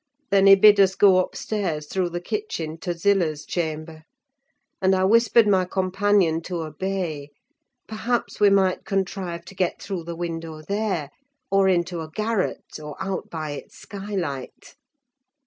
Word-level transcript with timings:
Then 0.31 0.47
he 0.47 0.55
bid 0.55 0.79
us 0.79 0.95
go 0.95 1.19
upstairs, 1.23 1.85
through 1.85 2.09
the 2.09 2.19
kitchen, 2.19 2.79
to 2.79 2.95
Zillah's 2.97 3.45
chamber; 3.45 4.01
and 4.81 4.95
I 4.95 5.03
whispered 5.03 5.47
my 5.47 5.63
companion 5.63 6.41
to 6.49 6.63
obey: 6.63 7.29
perhaps 7.87 8.39
we 8.39 8.49
might 8.49 8.83
contrive 8.83 9.45
to 9.45 9.53
get 9.53 9.79
through 9.79 10.05
the 10.05 10.15
window 10.15 10.63
there, 10.63 11.11
or 11.51 11.67
into 11.69 12.01
a 12.01 12.09
garret, 12.09 12.79
and 12.79 12.95
out 12.99 13.29
by 13.29 13.51
its 13.51 13.77
skylight. 13.77 14.73